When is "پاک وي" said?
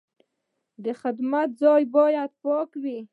2.43-2.99